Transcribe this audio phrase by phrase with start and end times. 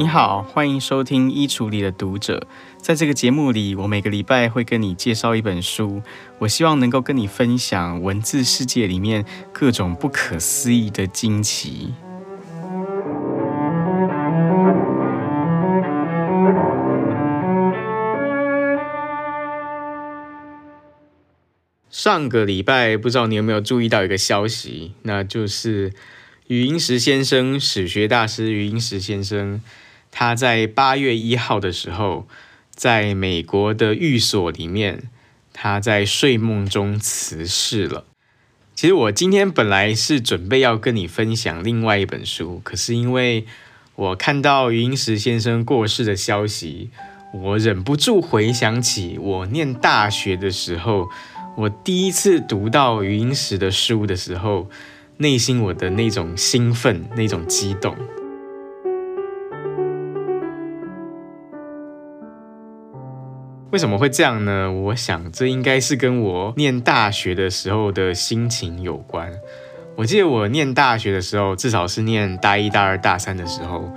[0.00, 2.38] 你好，欢迎收听《衣橱里的读者》。
[2.78, 6.00] 在这个节目里，我每个礼拜会跟你介绍一本书，
[6.38, 11.92] 我希望能够跟你分享文字世界里面各种不可思议的惊奇。
[21.90, 25.92] 上个礼拜，不知道你有没有注意到一个消息，那就是
[26.46, 29.60] 余英时先生，史学大师余英时先生。
[30.10, 32.26] 他在八月一号的时候，
[32.74, 35.04] 在美国的寓所里面，
[35.52, 38.04] 他在睡梦中辞世了。
[38.74, 43.44] 其实我今天本来是准备要跟你分享另外一本书，可是因为
[43.94, 46.88] 我看到余英时先生过世的消息，
[47.34, 51.10] 我忍不住回想起我念大学的时候，
[51.56, 54.70] 我第一次读到余英时的书的时候，
[55.18, 57.94] 内心我的那种兴奋，那种激动。
[63.70, 64.70] 为什么会这样呢？
[64.70, 69.32] 我想这应该是跟我念大学的时候的心情有关。
[69.94, 73.92] 我记得我念大学的时候，至少是念大一、大二、大三的时候。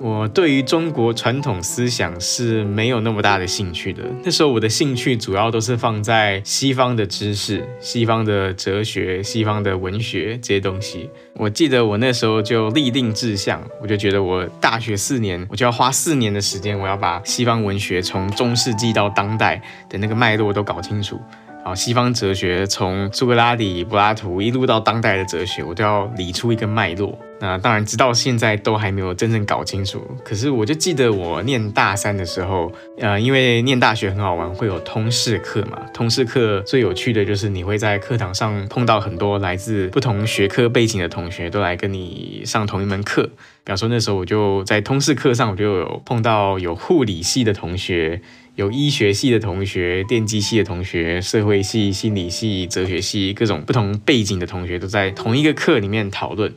[0.00, 4.02] 我对于中国传统思想是没有那么大的兴趣的。
[4.22, 11.10] 那时候我的兴趣主要都是放在西方的知识、西方的哲学、西方的文学这些东西。
[11.34, 21.20] 我记得我那时候就立定志向，我就觉得我大学四年，我就要花四年的时间，我要把西方文学从中世纪到当代的那个脉络都搞清楚。
[21.68, 27.18] 啊西方哲学从苏格拉底、柏拉图一路到当代的哲学，我都要理出一个脉络。
[27.40, 30.02] 那当然，直到现在都还没有真正搞清楚。
[30.24, 35.78] 可是我就记得我念大三的时候，呃，因为念大学很好玩，会有通识课嘛。
[35.92, 43.22] 通识课最有趣的就是你会在课堂上碰到很多来自不同学科背景的同学，都来跟你上同一门课。
[43.62, 48.20] 比方说那时候我就在通识课上，我就有碰到有护理系的同学，
[48.58, 56.52] 有医学系的同学，电机系的同学，社会系、心理系、哲学系各种不同背景的同学都在同一个课里面讨论。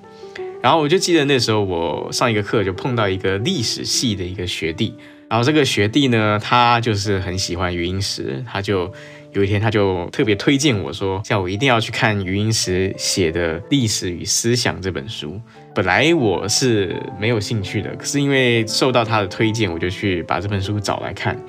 [0.64, 4.96] 然后我就记得那时候我上一个课就碰到一个历史系的一个学弟，
[5.30, 8.92] 然后这个学弟呢，他就是很喜欢余英时，他就
[9.34, 15.40] 有一天他就特别推荐我说，叫我一定要去看余英时写的《历史与思想》这本书。
[15.76, 21.40] 本来我是没有兴趣的，可是因为受到他的推荐，我就去把这本书找来看，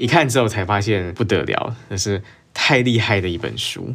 [0.00, 2.22] 一看之后才发现不得了，那是
[2.54, 3.94] 太厉害的一本书。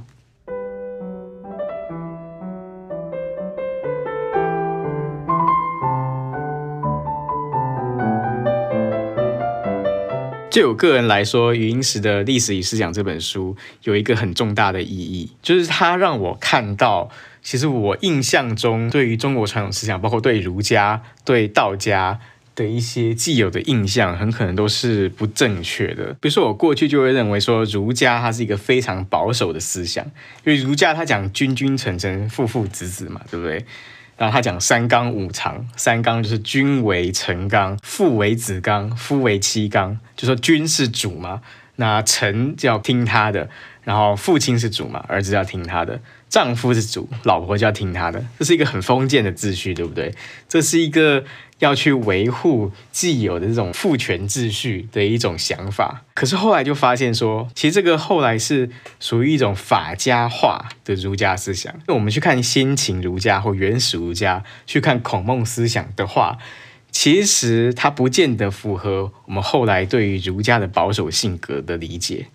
[10.51, 17.09] 就我个人来说，余英时的《历史与思想》这本书有一个很重大的意义，就是它让我看到，
[17.41, 22.19] 其实我印象中对于中国传统思想，包括对儒家、对道家
[22.55, 26.15] 的一些既有的印象，很可能都是不正确的。
[26.21, 30.05] 比如说，我过去就会认为说，儒家它是一个非常保守的思想，
[30.45, 33.65] 因为儒家它讲君君臣臣、父父子子嘛，对不对？
[34.17, 39.99] 然后他讲三纲五常，三纲就是君为臣纲，父为子纲，夫为妻纲。
[40.15, 41.41] 就说君是主嘛，
[41.75, 43.49] 那臣就要听他的；
[43.83, 45.99] 然后父亲是主嘛，儿子要听他的；
[46.29, 48.23] 丈夫是主，老婆就要听他的。
[48.39, 50.15] 这是一个很封建的秩序，对不对？
[50.47, 51.25] 这是一个。
[51.59, 61.73] 要去维护既有的这种父权秩序的一种想法，可是后来就发现说，其实这个后来是属于一种法家化的儒家思想。
[61.87, 66.37] 那我们去看先秦儒家或原始儒家，去看孔孟思想的话，
[66.91, 72.27] 其实它不见得符合我们后来对于儒家的保守性格的理解。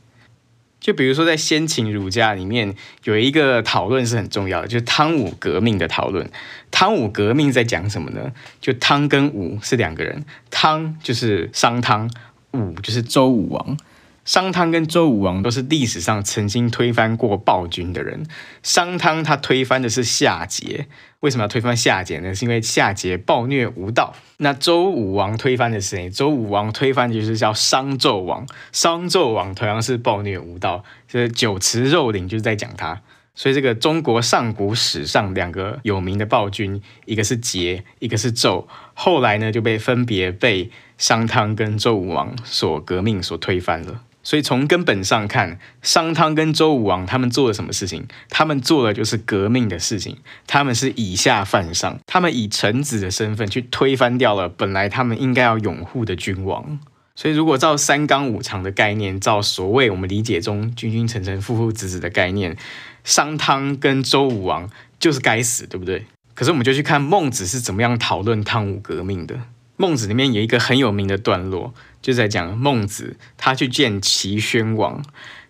[0.81, 2.75] 就比如说，在先秦儒家里面
[3.05, 6.29] 有一个讨论是很重要的，就是汤武革命的讨论。
[6.71, 8.33] 汤武革命在讲什么呢？
[8.61, 12.11] 就汤跟武是两个人，汤就是商汤，
[12.53, 13.77] 武就是周武王。
[14.25, 18.25] 商汤跟周武王都是历史上曾经推翻过暴君的人。
[18.63, 20.85] 商汤他推翻的是夏桀，
[21.21, 22.35] 为什么要推翻夏桀呢？
[22.35, 24.15] 是因为夏桀暴虐无道。
[24.39, 26.09] 那周武王推翻的是谁？
[26.09, 28.47] 周武王推翻的就是叫商纣王。
[28.73, 33.03] 商纣王同样是暴虐无道，就是酒池肉林，就是在讲他。
[33.35, 44.03] 所以这个中国上古史上两个有名的暴君，一个是桀，一个是纣，后来呢就被分别被商汤跟周武王所革命所推翻了。
[44.23, 48.07] 所以从根本上看，商汤跟周武王他们做了什么事情？
[48.29, 50.19] 他们做的就是革命的事情。
[50.47, 56.79] 他们是以下犯上，他们以臣子的身份去推翻掉了本来他们应该要拥护的君王。
[57.17, 62.57] 所以如果照三纲五常的概念，照所谓我们理解中君君臣臣、父父子子的概念，
[63.05, 66.07] 商汤跟周武王就是该死，对不对？
[66.35, 69.39] 可是我们就去看孟子是怎么样讨论汤武革命的。
[69.81, 71.73] 孟子里面有一个很有名的段落，
[72.03, 75.03] 就在讲孟子他去见齐宣王，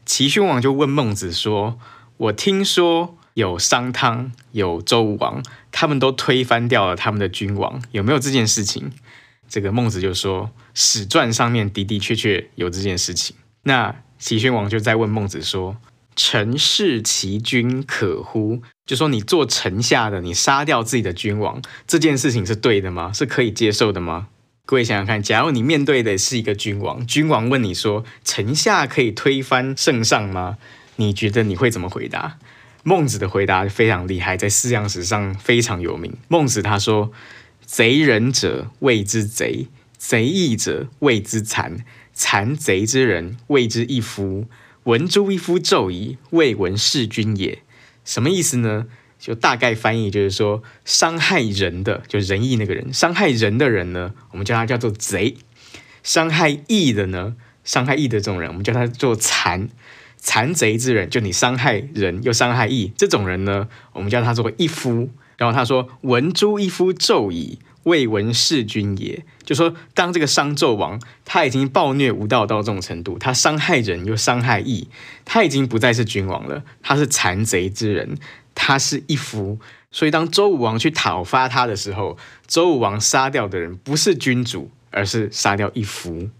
[0.06, 1.81] 齐宣王就问孟子说
[2.17, 5.43] ：“我听说有商汤、有周武王，
[5.73, 8.93] 他们都推翻掉了他们的君王，有没有这件事情？”
[9.50, 13.35] 这个孟子就说：“史传上面的的确确有这件事情。”
[13.65, 15.76] 那齐宣王就在问孟子说
[16.15, 23.13] ：“臣弑其君可乎？”就说你做臣下的，你杀掉自己的君王，这件事情是对的吗？
[23.15, 24.27] 是可以接受的吗？
[24.67, 30.59] 各位想想看，假如你面对的是一个君王，君王问你说：“臣下可以推翻圣上吗？”
[30.97, 32.39] 你觉得你会怎么回答？
[32.83, 36.13] 孟子的回答非常厉害，在思想史上非常有名。
[36.27, 37.13] 孟子他说
[37.65, 44.49] ：“贼仁者谓之贼，贼义者谓之残，残贼之人谓之一夫。
[44.83, 47.63] 闻诸一夫纣矣，未闻弑君也。”
[48.11, 48.87] 什么意思呢？
[49.21, 55.37] 就大概翻译就是说，伤害人的，就仁义那个人，伤害人的人呢，我们叫他叫做贼；
[56.03, 59.69] 伤害义的呢，伤害义的这种人，我们叫他做残。
[60.17, 65.09] 残贼之人，就你伤害人又伤害义这种人呢，我们叫他做一夫。
[65.37, 74.87] 然后他说：“闻诸一夫纣矣，未闻弑君也。”就说当这个商纣王他已经暴虐无道到这种程度，他伤害人又伤害义，
[75.25, 78.17] 他已经不再是君王了，他是残贼之人，
[78.55, 79.58] 他是一夫。
[79.91, 82.17] 所以当周武王去讨伐他的时候，
[82.47, 86.31] 周武王杀掉的人不是君主，而是杀掉一夫。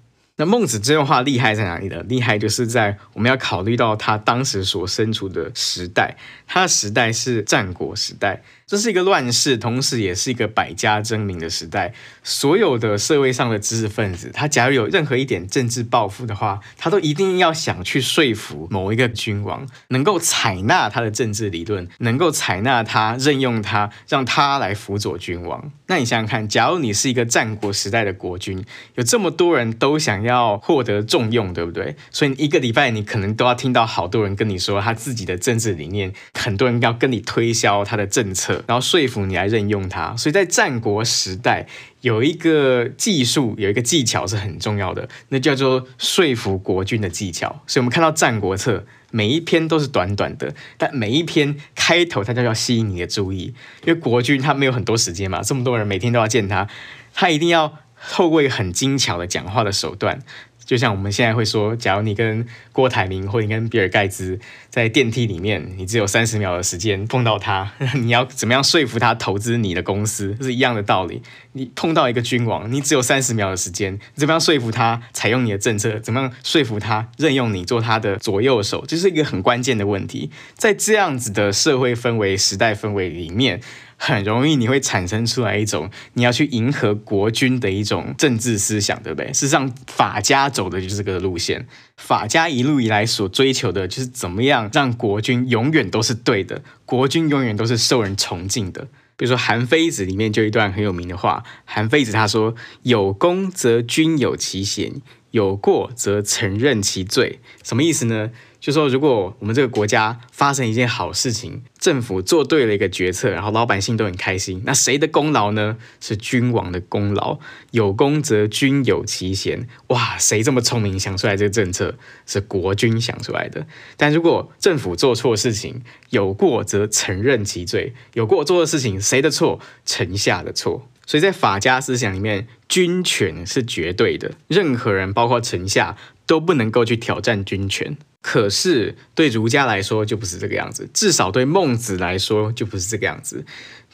[0.41, 2.03] 那孟子这段话厉害在哪里呢？
[2.09, 6.17] 厉害就是在我们要考虑到他当时所身处的时代，
[6.47, 8.41] 他的时代是战国时代。
[8.67, 11.93] 这是一个乱世，同时也是一个百家争鸣的时代。
[12.23, 25.71] 所有的社会上的知识分子，他假如有任何一点政治抱负的话，他都一定要想去说服某一个君王，能够采纳他的政治理论，能够采纳他，任用他，让他来辅佐君王。
[25.89, 28.65] 那你想想看，假如你是一个战国时代的国君，
[28.95, 31.95] 有这么多人都想要要获得重用，对不对？
[32.11, 38.65] 所以一个礼拜你可能都要听到好多人跟你说他自己的政治理念，很多人要跟你推销他的政策。
[38.67, 41.67] 然后说服你来任用他，所以在战国时代
[42.01, 47.63] 有一个技术，有一个技巧是很重要的，那叫做说服国君的技巧。
[47.67, 48.79] 所以我们看到《战国策》
[49.11, 53.53] 每一篇都是短短的，但每一篇开头它就要吸引你的注意，
[53.85, 56.69] 因为国君他没有很多时间嘛，这么多人每天都要见他，
[57.13, 60.21] 他一定要透过一个很精巧的讲话的手段。
[60.63, 64.39] 就像我们现在会说，假如你跟郭台铭或者你跟比尔盖茨
[64.69, 71.23] 在电梯里面，你只有三十秒的时间碰到他， 你要怎么样说服他投资你的公司，是一样的道理。
[71.55, 75.99] 你碰到一个君王，你只有三十秒的时间，怎么样说服他采用你的政策？
[75.99, 78.85] 怎么样说服他任用你做他的左右手？
[78.87, 80.31] 这是一个很关键的问题。
[80.55, 83.61] 在这样子的社会氛围、时代氛围里面。
[84.03, 89.31] 很容易你会产生出来一种你要去迎合国君的一种政治思想，对不对？
[89.31, 91.67] 事实上，法家走的就是这个路线。
[91.99, 98.89] 法家一路以来所追求的就是怎么样让国君永远都是对的，国君永远都是受人崇敬的。
[99.19, 102.55] 比如说《韩非子》里面就一段很有名的话，韩非子他说
[102.85, 108.31] ：“有功则君有其贤，有过则承认其罪。”什么意思呢？
[108.61, 115.79] 就说，如果我们这个国家发生一件好事情，政府做对了一个决策，然后老百姓都很开心，那谁的功劳呢？
[115.99, 117.39] 是君王的功劳。
[117.71, 119.67] 有功则君有其贤。
[119.87, 121.97] 哇，谁这么聪明想出来这个政策？
[122.27, 123.67] 是国君想出来的。
[123.97, 127.95] 但如果政府做错事情，有过则承认其罪。
[128.13, 129.59] 有过做的事情，谁的错？
[129.87, 130.87] 臣下的错。
[131.07, 137.97] 所以在法家思想里面，君权是绝对的，任何人，包括臣下，都不能够去挑战君权。
[138.23, 143.45] 可是对儒家来说就不是这个样子，至少对孟子来说就不是这个样子。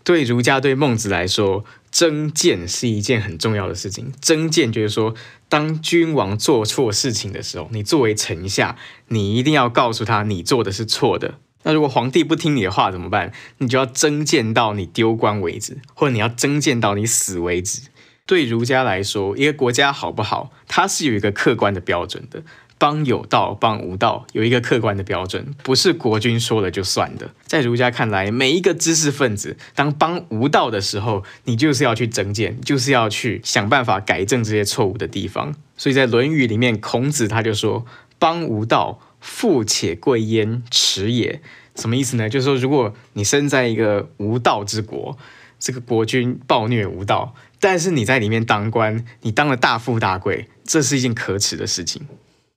[0.02, 4.12] 对儒家、对孟子来说，争谏是一件很重要的事情。
[4.21, 5.14] 争谏就是说，
[5.49, 8.76] 当君王做错事情的时候，你作为臣下，
[9.09, 11.38] 你一定要告诉他你做的是错的。
[11.64, 13.33] 那如果皇帝不听你的话怎么办？
[13.59, 17.83] 你就要争谏到你丢官为止，或者你要争谏到你死为止。
[18.26, 22.45] 对儒家来说，一个国家好不好，它是有一个客观的标准的。
[22.78, 27.30] 邦有道，邦无道，有一个客观的标准，不是国君说了就算的。
[27.47, 35.54] 在儒家看来，每一个知识分子，当邦无道的时候，你就是要去增减，就是要去想办法改正这些错误的地方。
[35.76, 37.87] 所以在《论语》里面，孔子他就说
[38.18, 41.40] ：“邦无道，富且贵焉，耻也。”
[41.76, 42.28] 什么意思呢？
[42.28, 45.16] 就是说，如果你生在一个无道之国，
[45.59, 52.06] 这个国君暴虐无道，但是你在里面当官，你当了大富大贵，这是一件可耻的事情。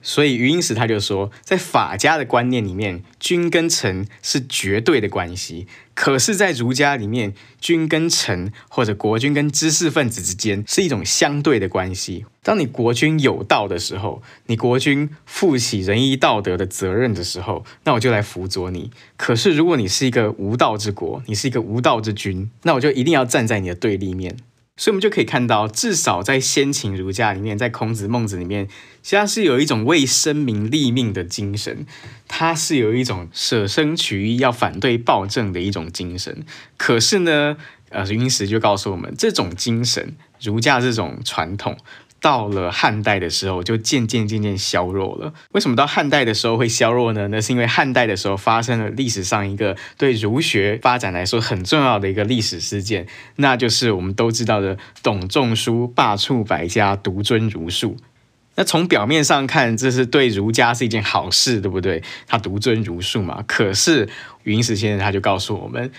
[0.02, 12.26] 所以余英时他就说，在法家的观念里面，君跟臣是绝对的关系；可是，在儒家里面，君跟臣或者国君跟知识分子之间是一种相对的关系。
[12.42, 24.38] 当你国君有道的时候，你国君负起仁义道德的责任的时候，那我就来辅佐你；可是，如果你是一个无道之国，你是一个无道之君，那我就一定要站在你的对立面。
[24.80, 28.70] 所以，我们就可以看到，至少在先秦儒家里面，在孔子、孟子里面，
[29.04, 31.86] 其实是有一种为生民立命的精神，
[32.30, 36.46] 它是有一种舍生取义、要反对暴政的一种精神。
[36.78, 37.58] 可是呢，
[37.90, 41.78] 呃，余英时就告诉我们，这种精神，儒家这种传统。
[42.22, 45.34] 到了汉代的时候，就渐渐渐渐削弱了。
[45.52, 47.28] 为什么到汉代的时候会削弱呢？
[47.30, 53.08] 那是因为汉代的时候发生了历史上一个对儒学发展来说很重要的一个历史事件，
[53.38, 57.98] 那就是我们都知道的董仲舒罢黜百家，独尊儒术。
[58.56, 62.04] 那从表面上看，这是对儒家是一件好事，对不对？
[62.28, 63.42] 他独尊儒术嘛。
[63.48, 64.10] 可是
[64.44, 65.92] 云石先生他就告诉我们。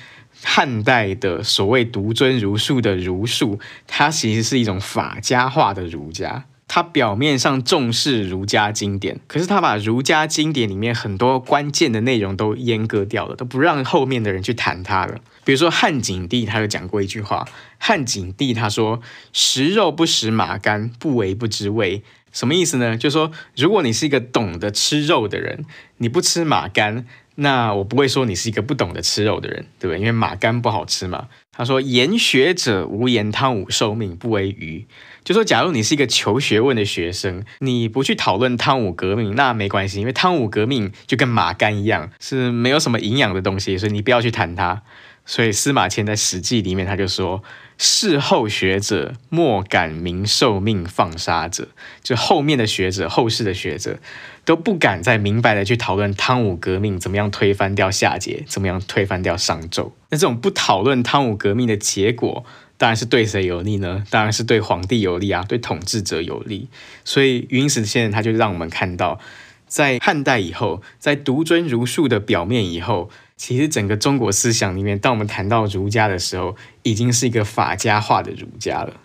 [0.43, 6.45] 汉代的所谓独尊儒术的儒术，它其实是一种法家化的儒家。
[6.73, 15.21] 它表面上重视儒家经典，可是它把儒家经典里面很多关键的内容都阉割掉了，都不让后面的人去谈它了。
[15.43, 17.45] 比如说汉景帝，他有讲过一句话：
[17.79, 22.05] 汉景帝他说“食肉不食马肝，不为不知味”。
[22.31, 22.97] 什么意思呢？
[22.97, 25.65] 就是说，如果你是一个懂得吃肉的人，
[25.97, 27.05] 你不吃马肝。
[27.37, 29.99] 那我不会说你是一个不懂得吃肉的人，对不对？
[29.99, 31.29] 因为马肝不好吃嘛。
[31.53, 34.87] 他说：“言学者无言汤武受命，不为愚。”
[35.23, 44.83] 就说，假如你是一个求学问的学生，你不去讨论汤武革命，那没关系，因为汤武革命就跟马肝一样，是没有什么营养的东西，所以你不要去谈它。
[45.31, 47.41] 所以司马迁在《史记》里面他就说。
[47.83, 51.69] 事后学者莫敢明受命放杀者，
[52.03, 53.99] 就后面的学者，后世的学者
[54.45, 59.93] 都不敢再明白的去讨论汤武革命怎么样推翻掉夏桀，怎么样推翻掉商纣。
[60.11, 62.45] 那这种不讨论汤武革命的结果，
[62.77, 64.05] 当然是对谁有利呢？
[64.11, 66.69] 当然是对皇帝有利啊，对统治者有利。
[67.07, 69.19] 所以云史先生他就让我们看到，
[69.67, 73.09] 在汉代以后，在独尊儒术的表面以后。
[73.41, 79.01] 其实整个中国思想里面，当我们谈到儒家的时候，已经是一个法家化的儒家了。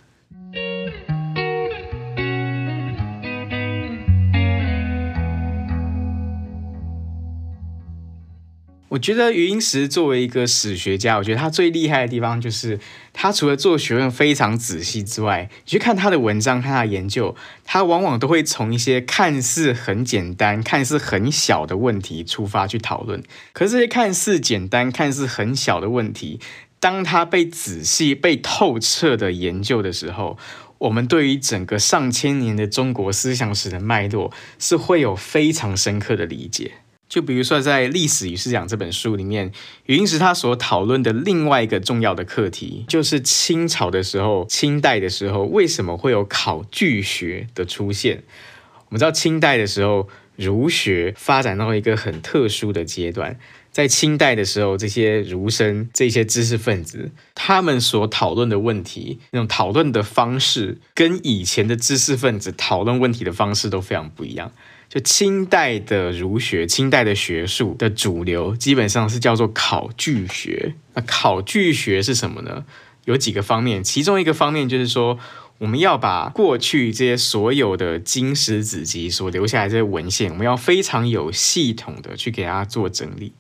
[8.96, 12.80] 我觉得余英时作为一个史学家，我觉得他最厉害的地方就是，
[13.12, 17.36] 他除了做学问非常仔细之外，你去看他的文章，看他的研究，
[17.66, 23.22] 他往往都会从一些看似很简单、看似很小的问题出发去讨论。
[23.52, 26.40] 可是这些看似简单、看似很小的问题，
[26.80, 30.38] 当他被仔细、被透彻的研究的时候，
[30.78, 36.76] 我们对于整个上千年的中国思想史的脉络，是会有非常深刻的理解。
[37.08, 39.52] 就比如说，在《历史与思想》这本书里面，
[39.86, 48.24] 余英时他所讨论的另外一个重要的课题，就是清朝的时候、清代的时候，为什么会有考据学的出现？
[48.90, 53.40] 我们知道，清代的时候，儒学发展到一个很特殊的阶段。
[53.72, 64.54] 在清代的时候，这些儒生、这些知识分子，他们所讨论的问题，那种讨论的方式，跟以前的知识分子讨论问题的方式都非常不一样。
[65.02, 70.76] 清代的儒学，清代的学术的主流基本上是叫做考据学。
[70.94, 72.66] 那考据学是什么呢？
[73.06, 75.20] 有几个方面，其中一个方面就是说，
[75.60, 83.34] 我们要把过去这些所有的经史子集所留下来这些文献，我们要非常有系统的去给它做整理。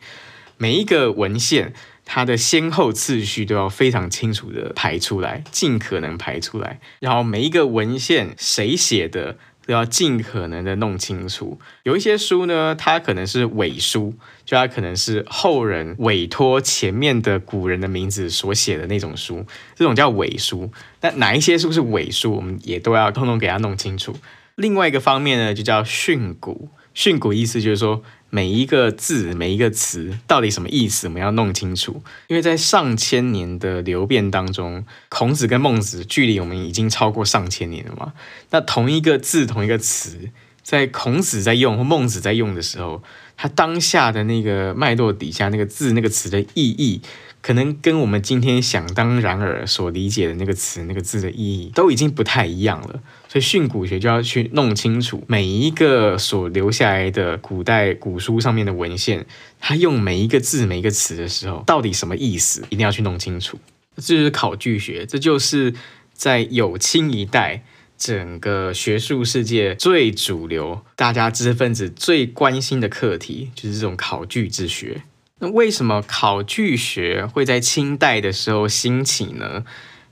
[0.57, 1.73] 每一个文献，
[2.05, 6.79] 它的先后次序都要非常清楚的排出来，尽可能排出来。
[6.99, 11.59] 然后每一个文献谁写的，都要尽可能的弄清楚。
[11.83, 14.13] 有一些书呢，它可能是伪书，
[14.45, 19.45] 就它可能是后人委托前面的古人的名字所写的那种书，
[19.75, 20.71] 这种叫伪书。
[21.01, 24.15] 那哪一些书是伪书，我们也都要通通给它弄清楚。
[24.55, 26.69] 另外一个方面呢，就叫训诂。
[26.95, 32.01] 训詁意思就是说，每一个字、每一个词到底什么意思，我们要弄清楚。
[32.27, 38.13] 因为在上千年的流变当中，孔子跟孟子距离我们已经超过上千年了嘛。
[38.49, 40.31] 那同一个字、同一个词，
[40.63, 43.03] 在孔子在用或孟子在用的时候，
[43.37, 47.01] 他当下的那个脉络底下那个字、那个词的意义，
[47.45, 52.99] 可能跟我们今天想当然耳所理解的那个词、那个字的意义，都已经不太一样了。
[53.27, 59.27] 所以训詁学就要去弄清楚每一个所留下来的古代古书上面的文献，
[59.59, 63.59] 它用每一个字、每一个词的时候，到底什么意思，一定要去弄清楚。
[63.97, 65.75] 这就是考据学，这就是
[66.13, 67.63] 在有清一代
[67.95, 75.03] 整个学术世界最主流、大家知识分子最关心的课题，就是这种考据之学。
[75.39, 79.65] 那为什么考据学会在清代的时候兴起呢？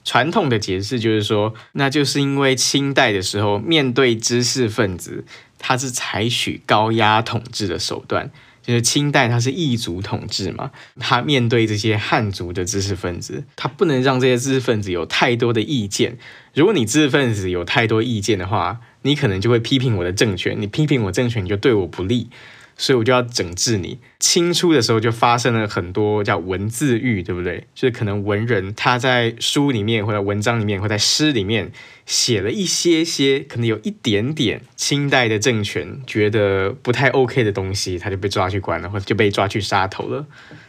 [0.03, 5.23] 传统的解释就是说，那就是因为清代的时候，面对知识分子，
[5.57, 8.29] 他是采取高压统治的手段。
[8.65, 16.17] 就是清代，它是异族统治嘛，他面对这些汉族的知识分子，他不能让这些知识分子有太多的意见。
[16.53, 22.29] 如果你知识分子有太多意见的话，你可能就会批评我的政权，你批评我政权，你就对我不利。
[22.77, 23.99] 所以我就要整治你。
[24.19, 27.67] 清初的时候就发生了很多叫文字狱，对不对？
[27.75, 31.71] 就是可能文人他在书里面或者文章里面或在诗里面
[32.05, 40.25] 写了一些些，可能有一点点清代的政权觉得不太 OK 的东西，他就被抓去关了，或者就被抓去杀头了。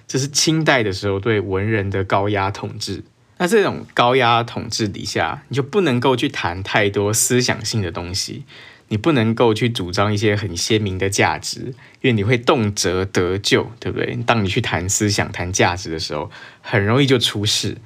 [0.07, 3.03] 这是清代的时候对文人的高压统治。
[3.39, 8.45] 那这种高压统治底下，你就不能够去谈太多思想性的东西。
[8.89, 11.61] 你不能够去主张一些很鲜明的价值，
[12.01, 14.17] 因为你会动辄得咎，对不对？
[14.27, 17.77] 当你去谈思想、谈价值的时候，很容易就出事。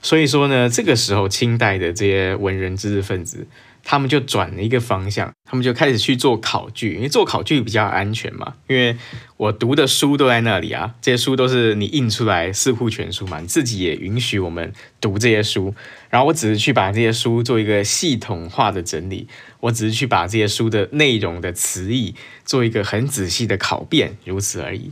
[0.00, 3.46] 所以说呢，这个时候清代的这些文人知识分子，
[3.84, 8.54] 他们就转了一个方向，他们就开始去做考据，因为做考据比较安全嘛。
[8.66, 8.96] 因为
[9.36, 15.72] 我读的书都在那里啊，这些书都是你印出来四库全书嘛，你自己也允许我们读这些书。
[16.10, 19.28] 然后我只是去把这些书做一个系统化的整理，
[19.62, 22.14] 我只是去把这些书的内容的词义
[22.44, 24.90] 做一个很仔细的考辨，如此而已。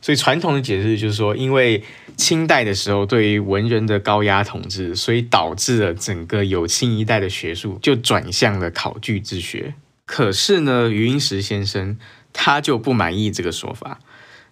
[0.00, 1.82] 所以传统的解释就是说，因为
[2.16, 9.74] 清代的时候对于文人的高压统治，所以导致了整个有清一代的学术就转向了考据之学。
[10.04, 11.98] 可是呢，余英时先生
[12.32, 14.00] 他就不满意这个说法。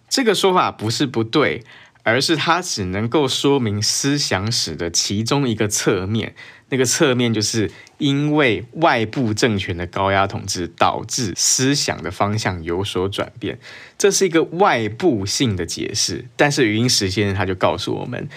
[0.09, 1.65] 这个说法不是不对，
[2.03, 6.35] 而是他只能够说明思想史的其中一个侧面。
[6.69, 13.59] 那个侧面就是因为外部政权的高压统治，导致思想的方向有所转变，
[13.97, 16.27] 这是一个外部性的解释。
[16.37, 18.29] 但是余英时先生他就告诉我们，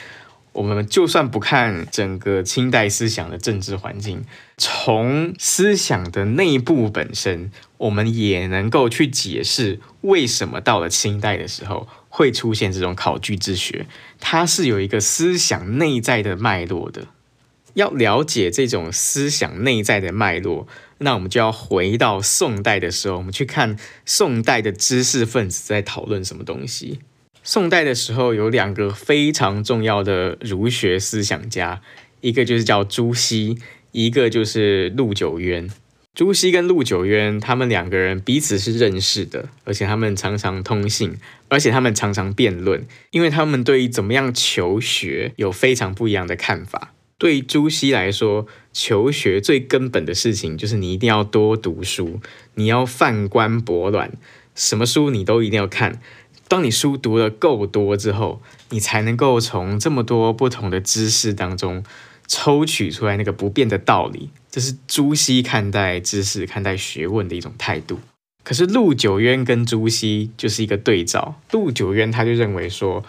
[0.51, 4.23] 我们就算不看整个清代思想的政治环境，
[4.58, 13.88] 从思想的内部本身，我们也能够去解释为什么到了清代的时候会出现这种考据之学，
[14.19, 17.08] 它是有一个思想内在的脉络的。
[17.73, 20.67] 要了解这种思想内在的脉络，
[20.99, 26.99] 那我们就要回到宋代的时候，我们去看宋代的知识分子在讨论什么东西。
[27.43, 31.82] 宋代的时候有两个非常重要的儒学思想家，
[32.21, 33.58] 一个就是叫朱熹，
[33.91, 35.69] 一个就是陆九渊。
[36.13, 46.93] 朱熹跟陆九渊他们两个人彼此是认识的，而且他们常常通信，而且他们常常辩论，因为他们对于怎么样求学有非常不一样的看法。
[47.19, 52.19] 对朱熹来说，求学最根本的事情就是你一定要多读书，
[52.55, 54.13] 你要泛观博览，
[54.55, 56.01] 什么书你都一定要看。
[56.47, 61.84] 当你书读得够多之后，你才能够从这么多不同的知识当中
[62.25, 64.29] 抽取出来那个不变的道理。
[64.49, 67.99] 这是朱熹看待知识、看待学问的一种态度。
[68.43, 73.03] 可是陆九渊跟朱熹就是一个对照，陆九渊他就认为说，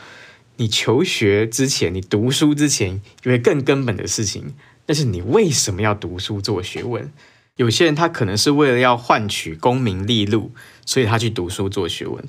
[0.60, 4.52] 你求学之前，你读书之前，有一更根本的事情，
[4.84, 7.10] 那是你为什么要读书做学问？
[7.56, 10.52] 有些人他可能是为了要换取功名利禄，
[10.84, 12.22] 所以他去读书做学问；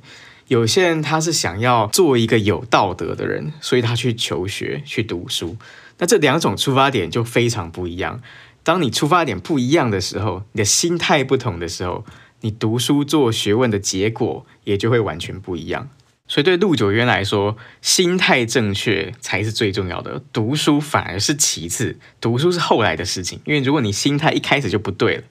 [0.48, 5.58] 有些人他是想要做一个有道德的人，所以他去求学去读书。
[5.98, 8.22] 那这两种出发点就非常不一样。
[8.63, 12.06] 当你出发点不一样的时候，你的心态不同的时候，
[12.39, 15.89] 你读书做学问的结果也就会完全不一样。
[16.32, 23.41] 所以对陆九渊来说，心态正确才是最重要的，读书反而是其次，读书是后来的事情。
[23.44, 25.24] 因为如果你心态一开始就不对了，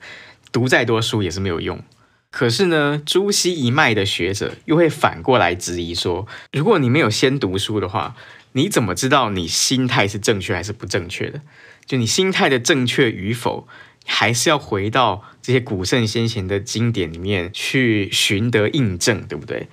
[0.52, 1.82] 读再多书也是没有用。
[2.30, 8.14] 可是呢，朱熹一脉的学者又会反过来质疑说，如果你没有先读书的话，
[8.52, 11.40] 你怎么知道你心态是正确还是不正确的？
[11.86, 13.66] 就你心态的正确与否，
[14.04, 19.66] 还是要回到这些古圣先贤的经典里面去寻得印证，对不对？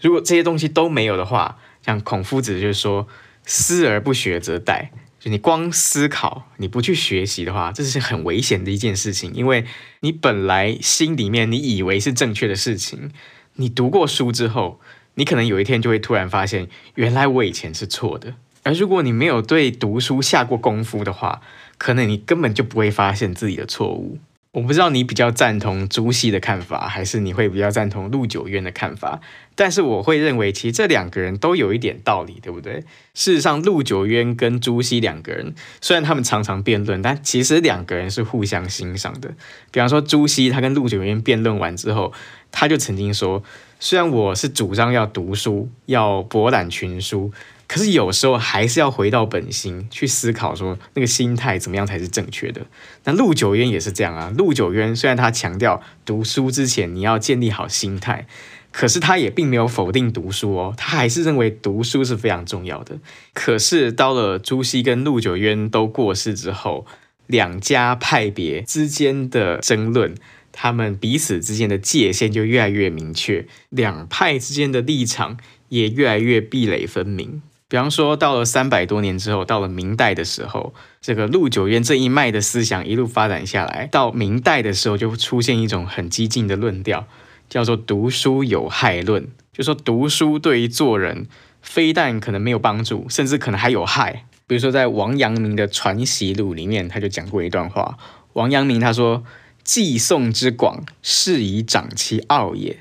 [0.00, 3.06] 如果这些东西都没有的话，像孔夫子就是说
[3.44, 4.88] “思而不学则殆”，
[5.20, 9.32] 就你光思考，你不去学习的话，这是很危险的一件事情。
[9.34, 9.64] 因为
[10.00, 13.10] 你本来心里面你以为是正确的事情，
[13.54, 14.80] 你读过书之后，
[15.14, 18.34] 你可能有一天就会突然发现，原来我以前是错的。
[18.62, 21.40] 而如果你没有对读书下过功夫的话，
[21.78, 24.18] 可能你根本就不会发现自己的错误。
[24.52, 29.20] 我不知道你比较赞同朱熹的看法，还是你会比较赞同陆九渊的看法。
[29.54, 32.82] 但是我会认为，其实这两个人都有一点道理，对不对？
[33.14, 39.32] 事实上，陆九渊跟朱熹两个人，虽然他们常常辩论，但其实两个人是互相欣赏的。
[39.70, 42.12] 比方说，朱熹他跟陆九渊辩论完之后，
[42.50, 43.44] 他就曾经说
[43.78, 47.32] ：“虽然我是主张要读书，要博览群书。”
[47.70, 52.66] 可是有时候还是要回到本心去思考，说那个心态怎么样才是正确的。
[53.04, 54.32] 那陆九渊也是这样啊。
[54.36, 58.26] 陆九渊虽然他强调读书之前你要建立好心态，
[58.72, 62.98] 可是他也并没有否定读书哦，他还是认为读书是非常重要的。
[63.34, 66.84] 可是到了朱熹跟陆九渊都过世之后，
[67.28, 70.16] 两家派别之间的争论，
[70.50, 77.40] 他们彼此之间的界限就越来越明确，两派之间的立场也越来越壁垒分明。
[77.70, 87.06] 比方说，到了三百多年之后，到了明代的时候，这个陆九渊这一脉的思想一路发展下来，到明代的时候就出现一种很激进的论调，
[87.48, 91.28] 叫做“读书有害论”，就说读书对于做人
[91.62, 94.24] 非但可能没有帮助，甚至可能还有害。
[94.48, 97.96] 比如说，在王阳明的《传习录》里面，他就讲过一段话。
[98.32, 99.22] 王阳明他说
[99.62, 102.78] ：“记诵之广，是以长其傲也。”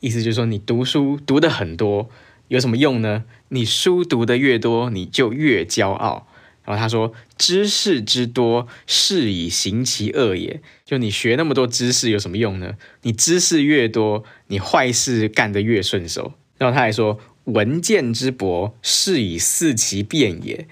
[0.00, 2.10] 意思就是说，你读书读得很多。
[2.48, 3.24] 有什么用呢？
[3.48, 6.26] 你书读的越多，你就越骄傲。
[6.64, 12.74] 然后他说：“知识之多，是以行其恶也。”就你学那么多知识有什么用呢？
[13.02, 16.32] 你知识越多，你坏事干得越顺手。
[16.58, 20.66] 然后他还说：“文见之博，是以四其变也。”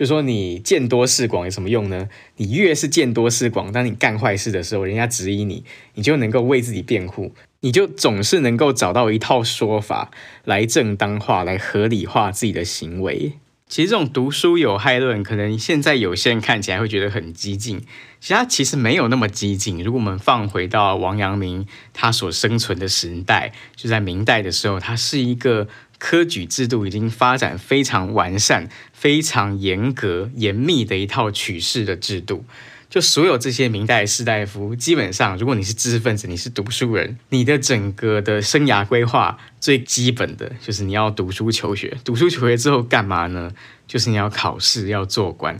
[0.00, 2.08] 就说你见多识广有什么用呢？
[2.38, 7.34] 你越是见多识广，当你干坏事的时候，人家质疑你，你就能够为自己辩护。
[7.60, 10.10] 你就总是能够找到一套说法
[10.46, 13.34] 来正当化、来合理化自己的行为。
[13.68, 17.80] 其实这种读书有害论，可能现在有些人看起来会觉得很激进，
[18.20, 19.84] 其实它其实没有那么激进。
[19.84, 28.68] 如果我们放回到王阳明他所生存的时代，就在明代的时候，它是一个科举制度已经发展非常完善、
[29.00, 32.44] 非常严格、严密的一套取士的制度。
[32.90, 41.96] 就所有这些明代士大夫，基本上，如果你是知识分子，你是读书人，你的整个的生涯规划最基本的就是你要读书求学。
[42.04, 43.50] 读书求学之后干嘛呢？
[43.86, 45.58] 就是你要考试，要做官。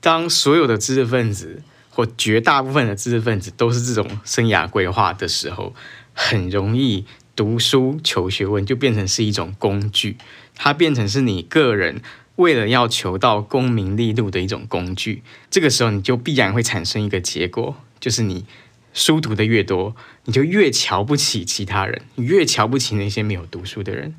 [0.00, 5.76] 当所有的知识分子或绝大部分的知识分子都是这种生涯规划的时候，
[6.12, 7.04] 很容易
[7.36, 10.16] 读书求学问就变成是一种工具，
[10.56, 12.02] 它变成是你个人。
[12.36, 18.44] 为了要求到功名利禄的一种工具，这个时候你就必然会产生一个结果，就是你
[18.92, 19.94] 书读得越多，
[20.24, 24.14] 你就越瞧不起其他人，你越瞧不起那些没有读书的人。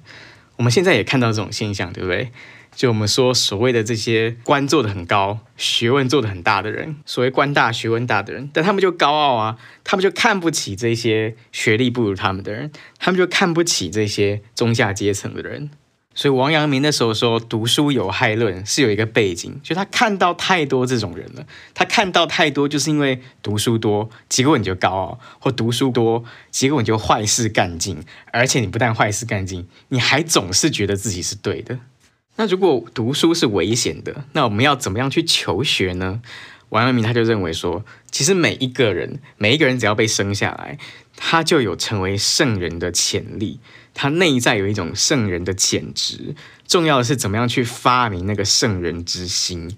[0.58, 2.32] 我们现在也看到这种现象，对不对？
[2.74, 15.70] 就我们说所谓的这些官做得很高、学问做得很大的人，所谓官大学问大的人，但他们就高傲啊，他们就看不起这些学历不如他们的人，他们就看不起这些中下阶层的人。
[16.16, 28.02] 所以王阳明那时候说读书有害论是有一个背景，就他看到太多这种人了，他看到太多就是因为读书多，结果你就高傲，或读书多，结果你就坏事干尽，
[28.32, 31.78] 而且你不但坏事干尽，你还总是觉得自己是对的。
[32.38, 36.22] 那如果读书是危险的，那我们要怎么样去求学呢？
[36.70, 40.78] 王阳明他就认为说，其实每一个人，每一个人只要被生下来，
[41.16, 43.60] 他就有成为圣人的潜力。
[43.96, 46.36] 他内在有一种圣人的潜质，
[46.68, 49.76] 重要的是怎么样去发明那个圣人之心。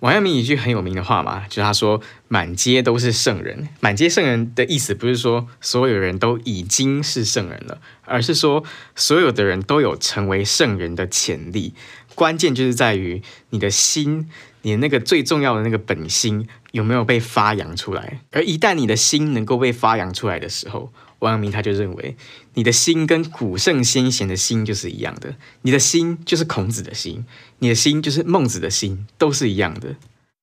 [0.00, 8.62] 王阳明一句很有名的话嘛，就是他说：“满街都是圣人。”满街圣人的意思不是说所有人都已经是圣人了，而是说
[8.94, 11.74] 所有的人都有成为圣人的潜力。
[12.14, 14.30] 关键就是在于你的心，
[14.62, 18.20] 你那个最重要的那个本心有没有被发扬出来。
[18.30, 22.16] 而一旦你的心能够被发扬出来的时候，王阳明他就认为，
[22.54, 27.24] 你的心跟古圣先贤的心就是一样的，你的心就是孔子的心，
[27.58, 29.96] 你的心就是孟子的心，都是一样的。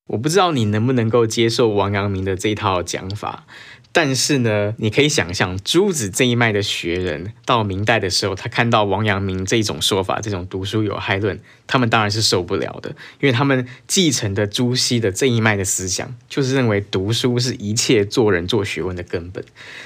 [0.07, 3.47] 我不知道你能不能够接受王阳明的这一套讲法。
[3.97, 12.89] 但是呢，你可以想象，朱子这一脉的学人到明代的时候，他看到王阳明这种说法，这种读书有害论，他们当然是受不了的，
[13.21, 19.41] 因为他们继承的朱熹的这一脉的思想，就是认为读书是一切做人做学问的根本，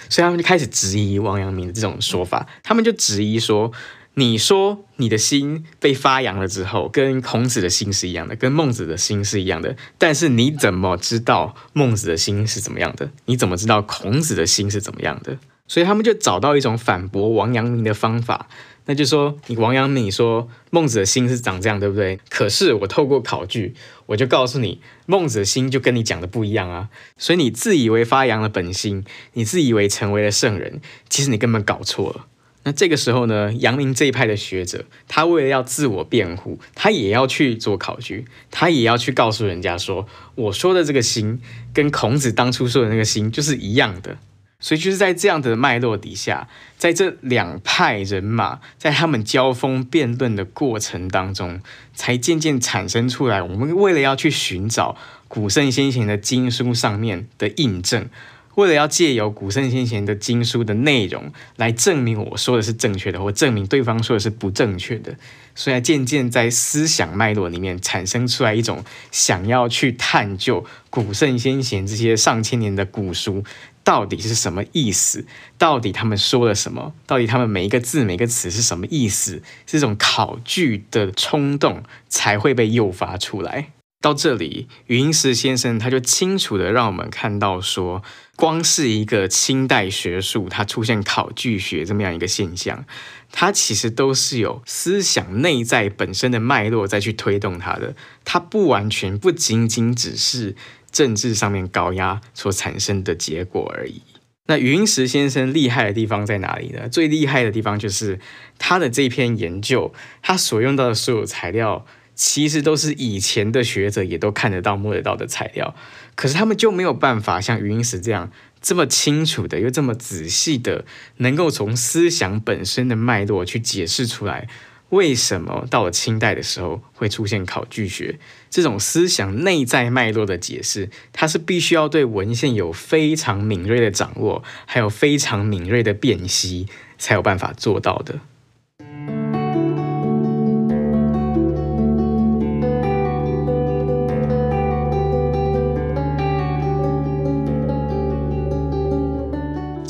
[0.09, 3.71] 所以他们就开始质疑王阳明的这种说法，他们就质疑说。
[4.15, 9.77] 你说你的心被发扬了之后，跟孔子的心是一样的，跟孟子的心是一样的。
[9.97, 13.11] 但是你怎么知道孟子的心是怎么样的？
[13.25, 15.37] 你怎么知道孔子的心是怎么样的？
[15.67, 18.47] 所以他们就找到一种反驳王阳明的方法。
[18.85, 22.19] 那就说你王阳明说孟子的心是长这样，对不对？
[22.27, 23.75] 可是我透过考据，
[24.07, 26.89] 我就告诉你，孟子的心就跟你讲的不一样啊。
[27.15, 32.25] 所以你自以为发扬了本心，你自以为成为了圣人，其实你根本搞错了。
[32.69, 41.41] 那这个时候呢，阳明这一派的学者，他为了要自我辩护，他也要去做考据，他也要去告诉人家说，我说的这个心，
[41.73, 44.19] 跟孔子当初说的那个心就是一样的。
[44.59, 51.61] 所以就是在这样的脉络底下，在这两派人马在他们交锋辩论的过程当中，
[51.95, 53.41] 才渐渐产生出来。
[53.41, 54.95] 我们为了要去寻找
[55.27, 58.07] 古圣先贤的经书上面的印证，
[58.55, 65.15] 为了要借由古圣先贤的经书的内容来证明我说的是正确的，或证明对方说的是不正确的，
[65.55, 73.43] 所以渐渐在思想脉络里面产生出来一种想要去探究古圣先贤这些上千年的古书。
[73.81, 75.25] 到底是什么意思？
[75.57, 76.93] 到底他们说了什么？
[77.07, 79.41] 到底他们每一个字、每个词是什么意思？
[79.65, 83.71] 这种考据的冲动才会被诱发出来。
[83.99, 88.03] 到这里，余英时先生他就清楚地让我们看到说，
[88.39, 92.85] 光是一个清代学术，它出现考据学这么样一个现象，
[93.33, 100.55] 它其实都是有思想内在本身的脉络再去推动它的，它不完全不仅仅只是。
[100.91, 104.01] 政治上面高压所产生的结果而已。
[104.47, 106.89] 那云石先生厉害的地方在哪里呢？
[106.89, 108.19] 最厉害的地方就是
[108.57, 111.85] 他的这篇研究，他所用到的所有材料，
[112.19, 115.73] 其实都是以前的学者也都看得到、摸得到的材料。
[116.15, 118.29] 可是他们就没有办法像余英时这样
[118.61, 120.83] 这么清楚的，又这么仔细的，
[121.17, 124.49] 能够从思想本身的脉络去解释出来。
[124.89, 128.19] 为什么到了清代的时候会出现考据学？
[128.49, 138.19] 这种思想内在脉络的解释，它是必须要对文献有非常敏锐的掌握，还有非常敏锐的辨析，才有办法做到的。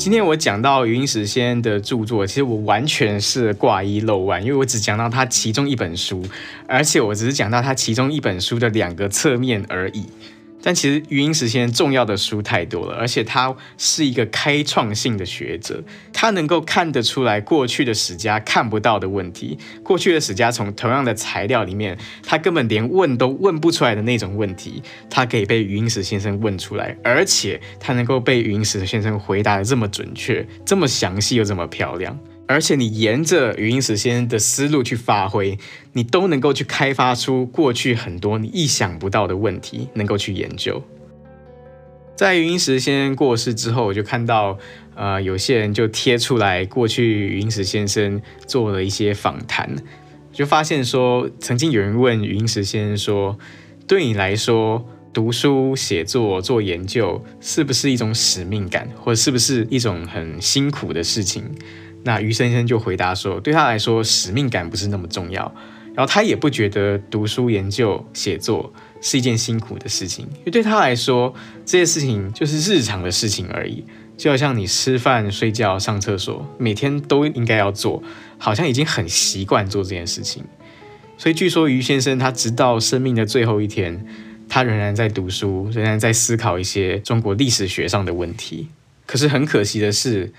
[0.00, 6.24] 今天我讲到余英时先生的著作，其实我完全是挂一漏万，因为我只讲到他其中一本书，
[6.66, 10.06] 而且我只是讲到他其中一本书的两个侧面而已。
[10.62, 32.18] 但其实余英时先生重要的书太多了，而且他是一个开创性的学者，他能够看得出来过去的史家看不到的问题，过去的史家从同样的材料里面，他根本连问都问不出来的那种问题，他可以被余英时先生问出来，而且他能够被余英时先生回答得这么准确、这么详细又这么漂亮。
[32.50, 35.56] 而且你沿着余英时先生的思路去发挥，
[35.92, 40.82] 你都能够去开发出过去很多你意想不到的问题，能够去研究。
[42.16, 44.58] 在余英时先生过世之后，我就看到，
[44.96, 49.76] 呃，有些人就贴出来过去余英时先生做了一些访谈，
[50.32, 53.38] 就发现说，曾经有人问余英时先生说，
[53.86, 61.44] 对你来说，读书、写作、做研究，是不是一种使命感，或者是不是一种很辛苦的事情？
[62.02, 65.54] 那余先生就回答说，对他来说，使命感不是那么重要，
[65.94, 71.34] 然后他也不觉得读书、研究、写作是一件辛苦的事情，因为对他来说，
[71.66, 73.84] 这些事情就是日常的事情而已，
[74.16, 78.02] 就好像你吃饭、睡觉、上厕所，每天都应该要做，
[78.38, 80.42] 好像已经很习惯做这件事情。
[81.18, 84.06] 所以据说余先生他直到生命的最后一天，
[84.48, 88.68] 他仍然在读书，仍然在思考一些中国历史学上的问题。
[89.04, 90.32] 可是很可惜的是。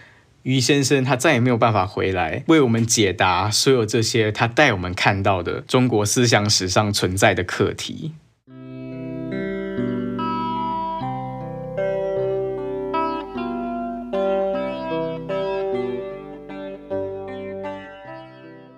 [0.43, 8.13] 于先生他再也没有办法回来为我们解答所有这些他带我们看到的中国思想史上存在的课题。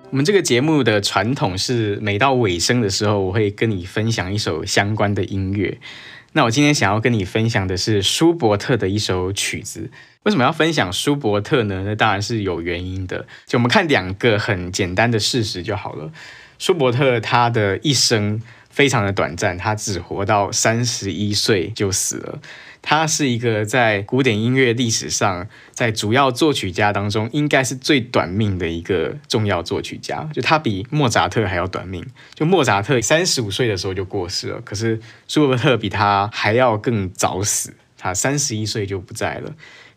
[0.10, 5.80] 我们这个节目的传统是每到尾声的时候，我会跟你分享一首相关的音乐。
[6.34, 9.90] 那我今天想要跟你分享的是舒伯特的一首曲子。
[10.24, 11.84] 为什么要分享舒伯特呢？
[11.86, 13.26] 那当然是有原因的。
[13.46, 16.12] 就我们看两个很简单的事实就好了。
[16.60, 22.40] 舒伯特他的一生非常的短暂，他只活到三十一岁就死了。
[22.82, 30.30] 他是一个在古典音乐历史上，在主要作曲家当中，应该是最短命的一个重要作曲家。
[30.34, 32.06] 就他比莫扎特还要短命。
[32.34, 39.54] 就莫扎特三十五岁的时候就过世了，可是舒伯特比他还要更早死，他三十一岁就不在了。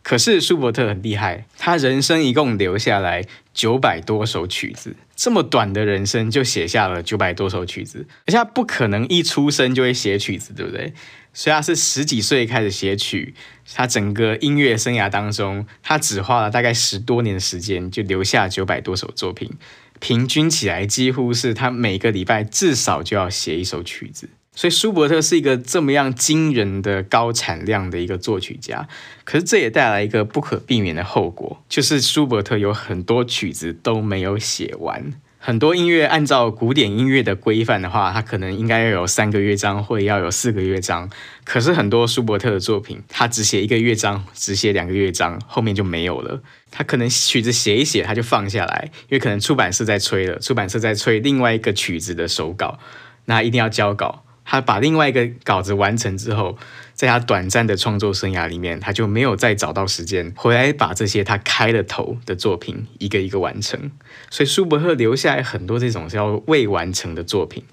[0.06, 10.92] 可是舒伯特很厉害，他人生一共留下来九百多首曲子，这么短的人生就写下了九百多首曲子，而且他不可能一出生就会写曲子，对不对？
[11.34, 13.34] 所以他是十几岁开始写曲，
[13.74, 19.50] 他整个音乐生涯当中，他只花了大概十多年的时间，就留下九百多首作品，
[19.98, 24.28] 平均起来几乎是他每个礼拜至少就要写一首曲子。
[24.56, 28.88] 所以舒伯特是一个这么样惊人的高产量的一个作曲家，
[29.22, 35.12] 可是这也带来一个不可避免的后果，就是舒伯特有很多曲子都没有写完。
[35.38, 41.08] 很多音乐按照古典音乐的规范的话，它可能应该要有三个乐章，或要有四个乐章。
[41.44, 46.40] 可是很多舒伯特的作品，他只写一个乐章，只写两个乐章，后面就没有了。
[46.72, 52.80] 他可能曲子写一写，他就放下来，因为可能出版社在催了，出版社在催另外一个曲子的手稿，
[53.26, 54.24] 那一定要交稿。
[54.48, 56.56] 他把另外一个稿子完成之后，
[56.94, 63.90] 在他短暂的创作生涯里面，他就没有再找到时间回来把这些他开了头的作品一个一个完成。
[64.30, 67.64] 所以舒伯特留下来很多这种叫未完成的作品，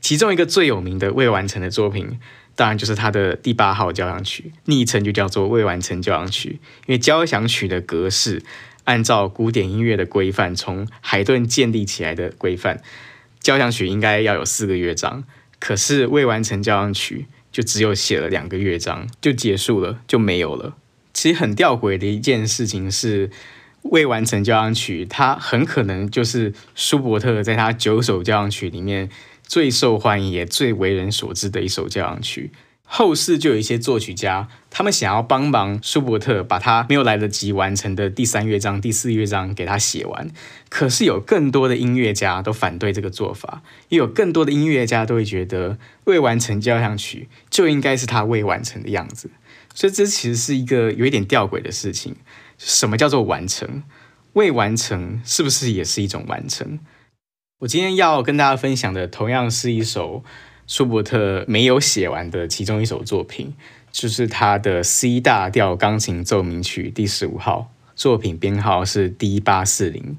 [0.00, 2.18] 其中一个最有名的未完成的作品，
[2.56, 6.58] 当然就是他的第八号交响曲，昵称就叫做未完成交响曲。
[6.86, 8.42] 因为交响曲的格式，
[8.84, 12.80] 按照古典音乐的规范，从海顿建立起来的规范，
[13.38, 15.24] 交响曲应该要有四个乐章。
[15.64, 20.74] 可是未完成交响曲就只有写了两个乐章就结束了，就没有了。
[21.14, 23.30] 其实很吊诡的一件事情是，
[23.82, 29.08] 未完成交响曲它很可能就是舒伯特在他九首交响曲里面
[29.44, 32.50] 最受欢迎也最为人所知的一首交响曲。
[32.84, 40.28] 后世就有一些作曲家，他们想要帮忙舒伯特把他没有来得及完成的第三乐章、第四乐章给他写完。
[40.68, 49.30] 可是有更多的音乐家都反对这个做法，也有更多的音乐家都会觉得未完成交响曲就应该是他未完成的样子。
[49.74, 52.16] 所以这其实是一个有一点吊诡的事情。
[52.58, 53.82] 什么叫做完成？
[54.34, 56.78] 未完成是不是也是一种完成？
[57.60, 60.22] 我今天要跟大家分享的，同样是一首。
[60.72, 63.52] 舒伯特没有写完的其中一首作品，
[63.90, 70.16] 就是他的 C 大调钢琴奏鸣曲第十五号，作品编号是 D 八四零。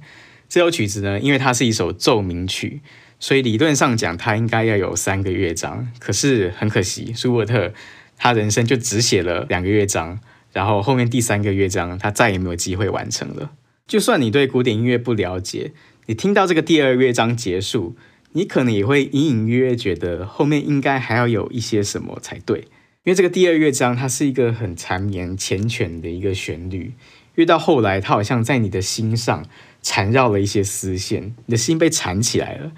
[0.47, 2.81] 这首曲子呢，因为它是一首奏鸣曲，
[3.19, 5.91] 所以理论上讲，它应该要有三个乐章。
[5.97, 7.73] 可是很可惜，舒伯特
[8.15, 10.19] 他人生就只写了两个乐章，
[10.51, 13.53] 然后后面第三个乐章他再也没有机会完成了。
[13.87, 15.71] 就算你对古典音乐不了解，
[16.05, 17.95] 你听到这个第二乐章结束。
[18.34, 22.60] 你可能也会隐隐约约觉得后面应该还要有一些什么才对，
[23.04, 26.93] 因为这个第二乐章它是一个很缠绵缱绻的一个旋律，
[27.36, 29.46] 越到后来它好像在你的心上
[29.82, 32.72] 缠绕了一些丝线，你的心被缠起来了。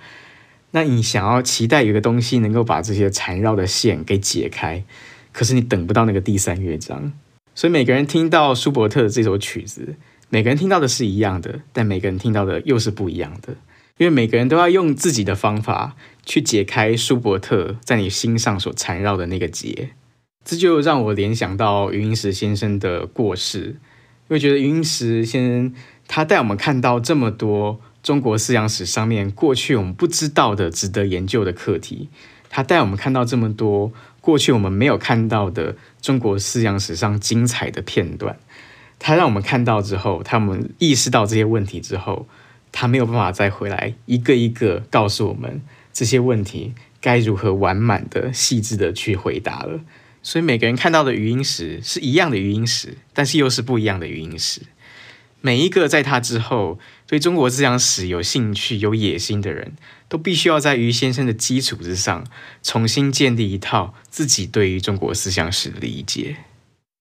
[0.72, 4.84] 那你想要期待有个东西能够把这些缠绕的线给解开，
[5.32, 7.14] 可是你等不到那个第三乐章，
[7.54, 9.96] 所以每个人听到舒伯特的这首曲子，
[10.28, 13.56] 每个人听到的是一样的，但每个人听到的又是不一样的。
[13.98, 19.92] 因为每个人都要用自己的方法去解开舒伯特在你心上所缠绕的那个结，
[20.44, 23.78] 这就让我联想到余英时先生的过世。
[24.28, 25.74] 因为觉得余英时先生
[26.08, 32.10] 他带我们看到这么多中国思想史上面过去我们不知道的值得研究的课题，
[32.50, 38.38] 他带我们看到这么多过去我们没有看到的中国思想史上精彩的片段，
[39.00, 42.28] 他让我们看到之后，他们意识到这些问题之后。
[42.78, 45.62] 他没有办法再回来一个一个告诉我们
[45.94, 49.80] 这些问题该如何完满的、细致的去回答了。
[50.22, 54.64] 所以每个人看到的余英时是一样的余英时，但是又是不一样的余英时。
[55.40, 59.74] 每一个在他之后对中国思想史有兴趣、有野心的人，
[60.10, 62.26] 都必须要在于先生的基础之上，
[62.62, 66.36] 重新建立一套自己对于中国思想史的理解。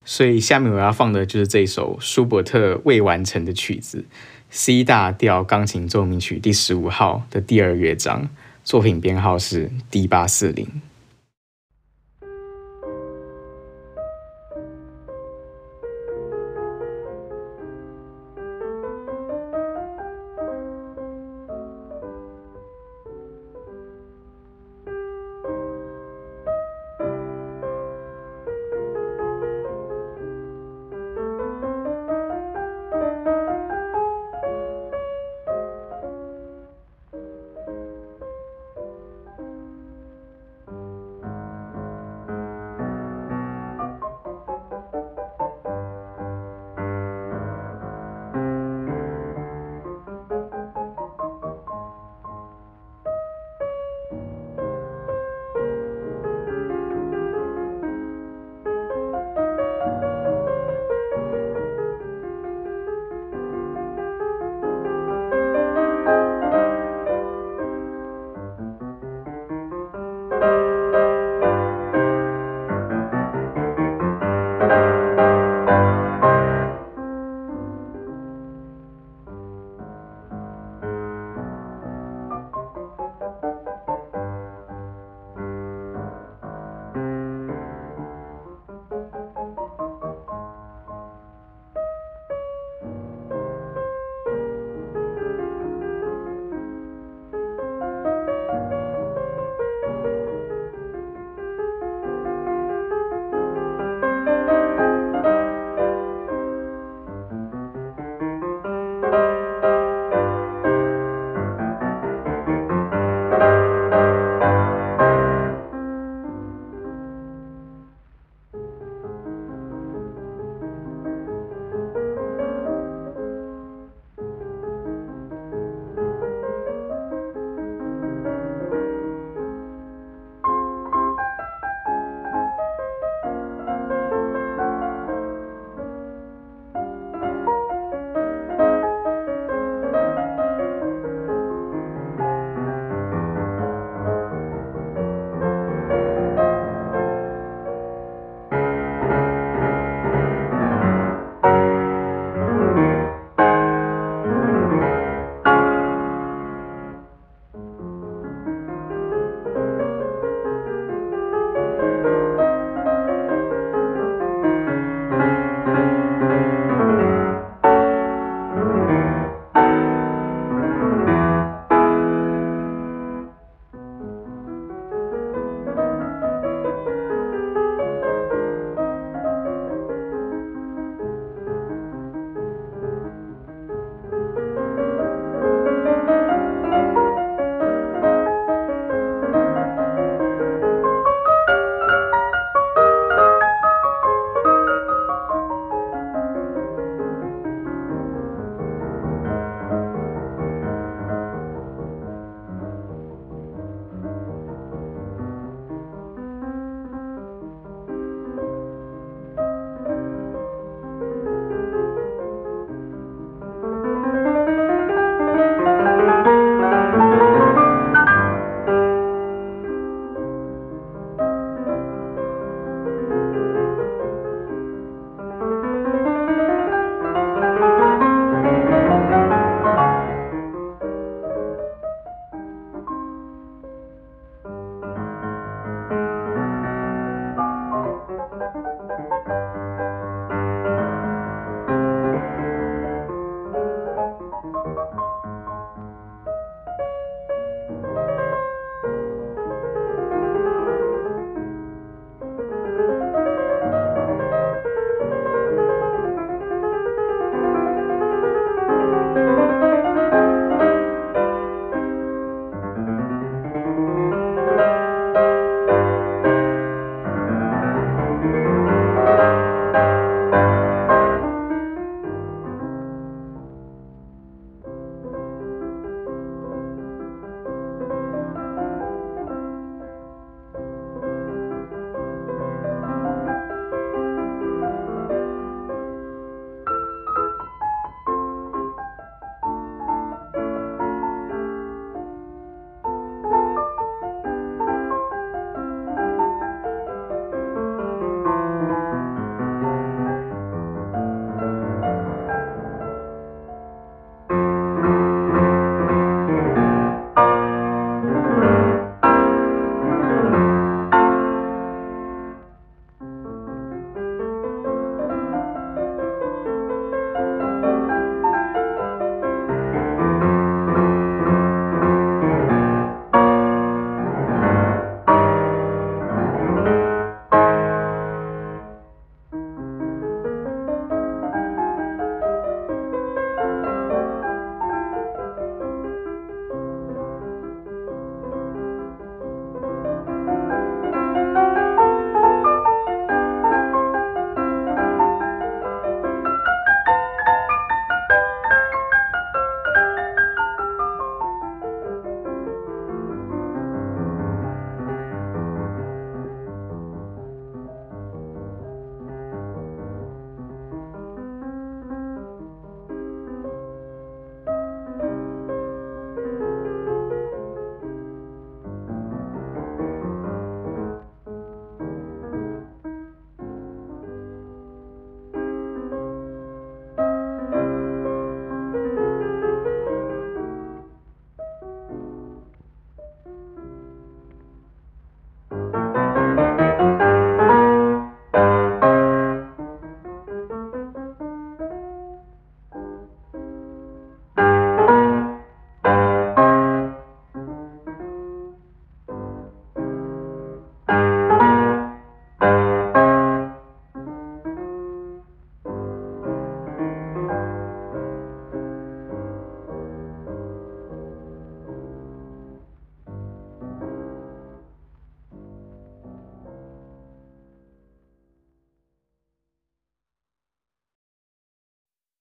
[0.05, 4.05] 所以下面我要放的就是这首舒伯特未完成的曲子。
[4.49, 8.29] C 大调钢琴奏鸣曲第十五号的第二乐章，
[8.63, 10.81] 作品编号是 D 八四零。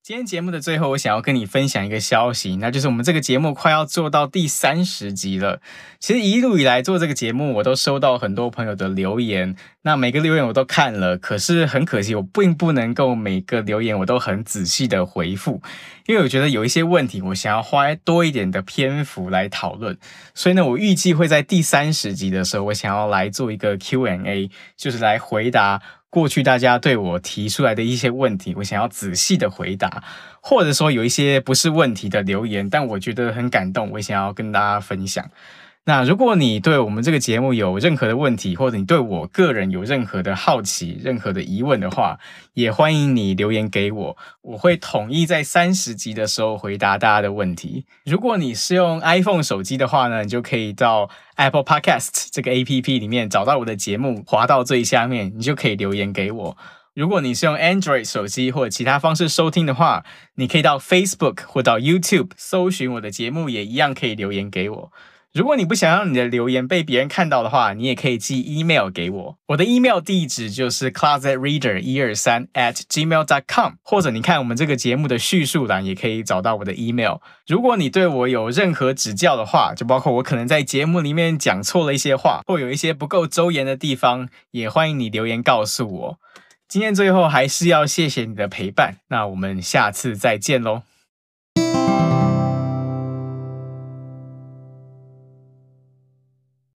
[0.06, 5.62] 今天节目的最后，我想要跟你分享一个消息，那就是我们这个节目快要做到第三十集了。
[5.98, 9.56] 其实一路以来做这个节目，我都收到很多朋友的留言，
[9.86, 15.60] 那每个留言我都看了，可是很可惜，我并不能够每个留言我都很仔细的回复，
[16.06, 19.98] 因为我觉得有一些问题，我想要花多一点的篇幅来讨论。
[20.34, 25.82] 所以呢，我预计会在第三十集的时候，我想要来做一个 Q&A，就是来回答。
[26.08, 30.02] 过去大家对我提出来的一些问题，我想要仔细的回答，
[30.40, 35.28] 或者说有一些不是问题的留言，但我觉得很感动，我想要跟大家分享。
[35.86, 42.18] 那如果你对我们这个节目有任何的问题，或者你对我个人有任何的好奇、任何的疑问的话，
[42.54, 47.84] 也欢迎你留言给我，我会统一在三十集的时候回答大家的问题。
[48.06, 56.56] 如果你是用 iPhone 手机的话呢，你就可以到 Apple Podcast 这个 APP 里面找到我的节目，滑到最下面，你就可以留言给我。
[56.94, 60.04] 如果你是用 Android 手机或者其他方式收听的话，
[60.36, 64.92] 你可以到 Facebook 或到 YouTube 搜寻我的节目，也一样可以留言给我。
[65.34, 69.36] 如果你不想让你的留言被别人看到的话，你也可以寄 email 给我。
[69.48, 77.16] 我的 email 地址就是 closetreader 一二三 at gmail dot com，或者你看我们这个节目的叙述栏也可以找到我的 email。
[77.48, 86.18] 如果你对我有任何指教的话，就包括我可能在节目里面讲错了一些话，或有一些不够周延的地方，也欢迎你留言告诉我。
[86.68, 90.82] 今天最后还是要谢谢你的陪伴，那我们下次再见喽。